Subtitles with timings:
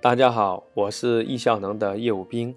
[0.00, 2.54] 大家好，我是易效能的业务兵。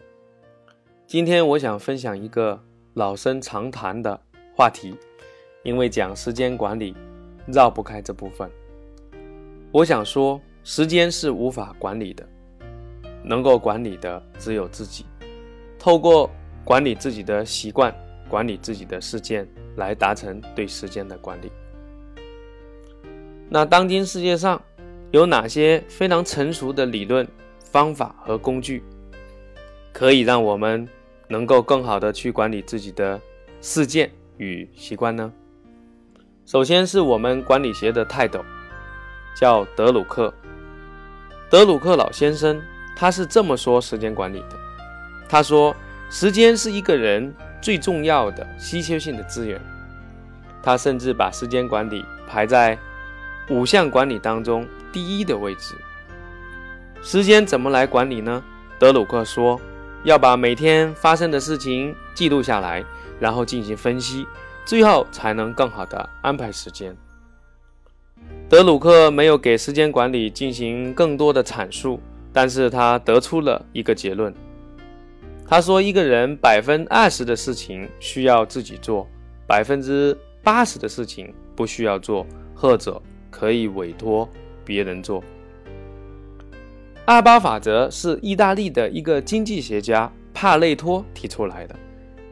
[1.07, 2.61] 今天我想分享一个
[2.93, 4.21] 老生常谈的
[4.55, 4.95] 话题，
[5.63, 6.95] 因为讲时间管理
[7.47, 8.47] 绕不开这部分。
[9.71, 12.23] 我想说，时间是无法管理的，
[13.23, 15.07] 能够管理的只有自己。
[15.79, 16.29] 透过
[16.63, 17.91] 管理自己的习惯，
[18.29, 21.51] 管理自己的事件，来达成对时间的管理。
[23.49, 24.61] 那当今世界上，
[25.11, 27.27] 有哪些非常成熟的理论、
[27.59, 28.81] 方法和工具，
[29.91, 30.87] 可以让我们
[31.27, 33.19] 能够更好的去管理自己的
[33.59, 35.29] 事件与习惯呢？
[36.45, 38.41] 首先是我们管理学的泰斗，
[39.35, 40.33] 叫德鲁克。
[41.49, 42.61] 德鲁克老先生
[42.95, 44.57] 他是这么说时间管理的：
[45.27, 45.75] 他说，
[46.09, 49.59] 时间是一个人最重要的稀缺性的资源。
[50.63, 52.77] 他甚至把时间管理排在
[53.49, 54.65] 五项管理当中。
[54.91, 55.75] 第一的位置，
[57.01, 58.43] 时间怎么来管理呢？
[58.77, 59.59] 德鲁克说，
[60.03, 62.83] 要把每天发生的事情记录下来，
[63.19, 64.25] 然后进行分析，
[64.65, 66.95] 最后才能更好的安排时间。
[68.49, 71.99] 德鲁克没有给时间管理进行更多的阐述，
[72.33, 74.33] 但是他得出了一个结论。
[75.47, 79.07] 他说，一个人百分二十的事情需要自己做，
[79.47, 84.27] 百分之八十的事情不需要做，或者可以委托。
[84.65, 85.23] 别人做。
[87.05, 91.75] 二八法则是意大利的一个经济学家帕累托提出来的，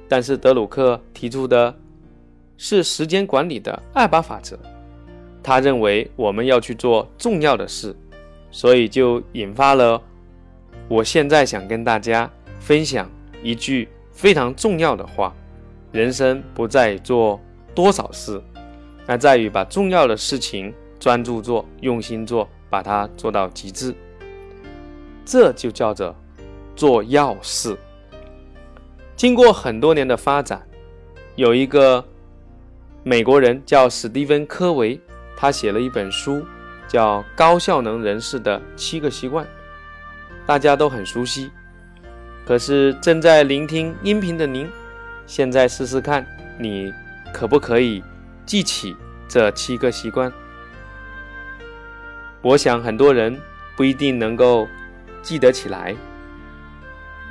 [0.08, 1.76] 但是德鲁克提出的
[2.56, 4.58] 是时间管理的二八法则。
[5.42, 7.96] 他认为我们要去做重要的事，
[8.52, 10.02] 所以就引发了
[10.88, 13.10] 我现在想跟大家分享
[13.42, 15.34] 一句非常重要的话：
[15.92, 17.40] 人生不在做
[17.74, 18.42] 多少事，
[19.08, 20.74] 而在于把重要的事情。
[21.00, 23.96] 专注做，用心做，把它做到极致，
[25.24, 26.16] 这就叫做
[26.76, 27.78] 做要事。
[29.16, 30.62] 经过很多年的发展，
[31.36, 32.04] 有一个
[33.04, 35.00] 美国人叫史蒂芬·科维，
[35.36, 36.46] 他写了一本书，
[36.88, 39.46] 叫《高效能人士的七个习惯》，
[40.46, 41.50] 大家都很熟悉。
[42.46, 44.70] 可是正在聆听音频的您，
[45.26, 46.26] 现在试试看，
[46.60, 46.92] 你
[47.34, 48.04] 可不可以
[48.46, 48.96] 记起
[49.28, 50.32] 这七个习惯？
[52.42, 53.38] 我想很多人
[53.76, 54.68] 不一定能够
[55.22, 55.96] 记得起来。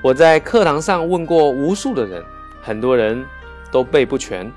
[0.02, 2.22] 我在课堂上问过无数的人，
[2.62, 3.24] 很多人
[3.72, 4.52] 都背不全，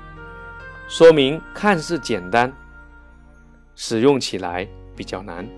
[0.88, 2.52] 说明看似简单，
[3.74, 5.48] 使用起来比较难。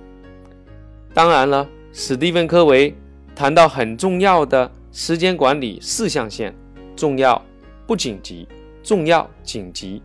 [1.13, 2.97] 当然了，史蒂芬·科维
[3.35, 6.55] 谈到很重要的时间管理四象限：
[6.95, 7.45] 重要、
[7.85, 8.49] 不紧急、
[8.83, 10.01] 重要、紧急、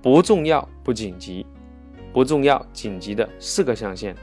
[0.00, 1.46] 不重要、不紧急。
[2.12, 4.14] 不重要、紧急的四个象限，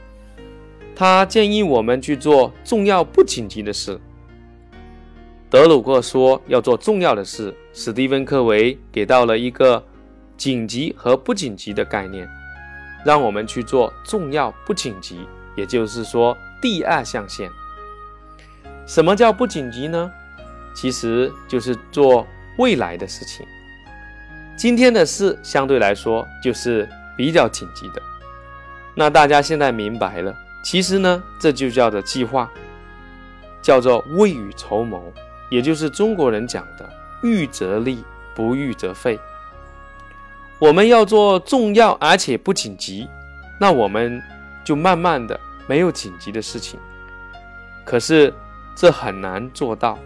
[0.94, 3.98] 他建议我们去做重要不紧急的事。
[5.48, 9.82] 德鲁克说要做重要的事，史蒂芬·科维给到了一个
[10.36, 12.28] 紧急和不紧急的概念，
[13.04, 15.20] 让我们去做重要不紧急，
[15.56, 17.48] 也就是说第二象限。
[18.84, 20.12] 什么叫不紧急呢？
[20.74, 22.26] 其实就是做
[22.58, 23.46] 未来的事情。
[24.58, 26.86] 今天的事相对来说就是。
[27.16, 28.02] 比较紧急的，
[28.94, 32.50] 那大家现在明白了，其实呢，这就叫做计划，
[33.62, 35.02] 叫做未雨绸缪，
[35.48, 36.88] 也就是中国人讲的
[37.24, 38.04] “预则立，
[38.34, 39.18] 不预则废”。
[40.60, 43.08] 我们要做重要而且不紧急，
[43.58, 44.22] 那我们
[44.62, 46.78] 就慢慢的没有紧急的事情。
[47.84, 48.32] 可是
[48.74, 49.98] 这很难做到，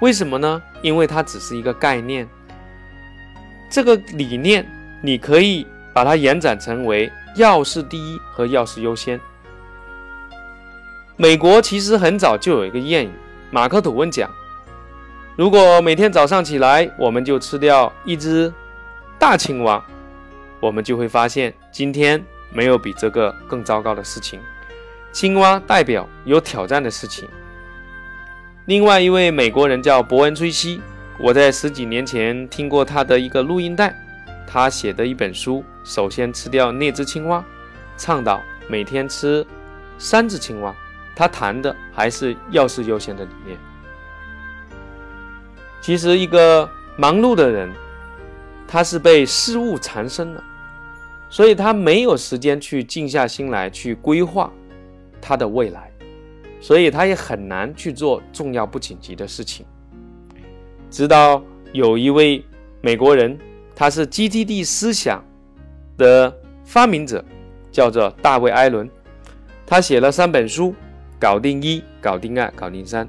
[0.00, 0.62] 为什么呢？
[0.82, 2.28] 因为它只是一个概念，
[3.68, 4.64] 这个理念
[5.02, 5.66] 你可以。
[5.92, 9.20] 把它延展成为要事第一和要事优先。
[11.16, 13.10] 美国其实很早就有一个谚语，
[13.50, 14.30] 马克吐温讲：
[15.36, 18.52] 如果每天早上起来我们就吃掉一只
[19.18, 19.84] 大青蛙，
[20.58, 24.40] 我们就会发现今天没有比这个更糟糕的事情。
[25.12, 27.28] 青蛙代表有挑战的事情。
[28.64, 30.80] 另外一位美国人叫伯恩·崔西，
[31.20, 33.94] 我在十几年前听过他的一个录音带。
[34.52, 37.42] 他写的一本书，首先吃掉那只青蛙，
[37.96, 38.38] 倡导
[38.68, 39.46] 每天吃
[39.96, 40.74] 三只青蛙。
[41.16, 43.58] 他谈的还是要事优先的理念。
[45.80, 46.68] 其实，一个
[46.98, 47.72] 忙碌的人，
[48.68, 50.44] 他是被事物缠身了，
[51.30, 54.52] 所以他没有时间去静下心来去规划
[55.18, 55.90] 他的未来，
[56.60, 59.64] 所以他也很难去做重要不紧急的事情。
[60.90, 62.44] 直到有一位
[62.82, 63.38] 美国人。
[63.74, 65.24] 他是 GTD 思想
[65.96, 66.34] 的
[66.64, 67.24] 发明者，
[67.70, 68.88] 叫做大卫·艾伦。
[69.66, 70.74] 他写了三本书，
[71.18, 73.08] 搞定一，搞定二，搞定三。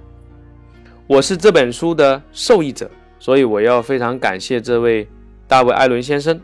[1.06, 2.90] 我是这本书的受益者，
[3.20, 5.08] 所以我要非常感谢这位
[5.48, 6.40] 大卫·艾伦先生。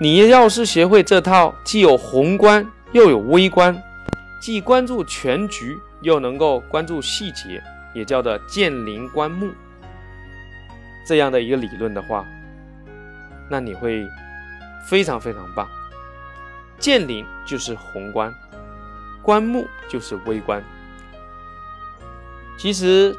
[0.00, 3.76] 你要是学会这套既有宏观又有微观，
[4.40, 7.62] 既关注全局又能够关注细节，
[7.94, 9.48] 也叫做见林观木
[11.08, 12.22] 这样的一个理论的话，
[13.48, 14.06] 那你会
[14.86, 15.66] 非常非常棒。
[16.78, 18.30] 见林就是宏观。
[19.22, 20.62] 观目就是微观。
[22.58, 23.16] 其实，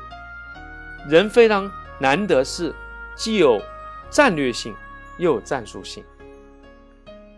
[1.07, 1.68] 人非常
[2.00, 2.71] 难得是
[3.15, 3.59] 既有
[4.12, 4.75] 战略性
[5.18, 6.03] 又有战术性，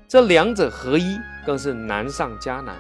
[0.06, 2.76] 这两者合一更是难上加难。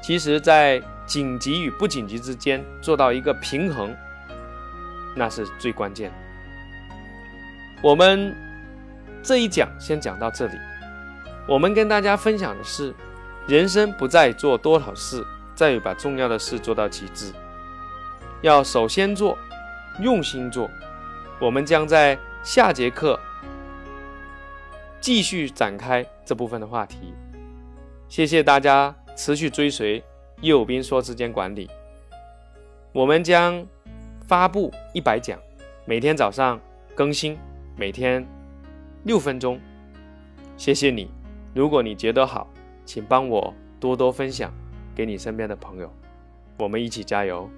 [0.00, 3.96] 其实，在紧急与不紧急之间做到一个平衡，
[5.16, 6.16] 那是最关键的。
[7.82, 8.34] 我们
[9.22, 10.54] 这一讲先讲到这里，
[11.48, 12.94] 我们跟大家分享的是。
[13.46, 15.24] 人生不在做多少事，
[15.54, 17.32] 在于把重要的事做到极致。
[18.42, 19.38] 要首先做，
[20.00, 20.68] 用心做。
[21.40, 23.18] 我们将在下节课
[25.00, 27.14] 继续展开这部分的话题。
[28.06, 30.04] 谢谢大家持续追随
[30.42, 31.70] 叶有斌说时间管理。
[32.92, 33.66] 我们将
[34.28, 35.38] 发布一百讲，
[35.86, 36.60] 每天早上
[36.94, 37.34] 更新，
[37.78, 38.22] 每天
[39.04, 39.58] 六分钟。
[40.58, 41.10] 谢谢你，
[41.54, 42.46] 如果你觉得好。
[42.84, 44.50] 请帮我多多分享
[44.94, 45.90] 给你身边的朋友，
[46.58, 47.48] 我们一起加油。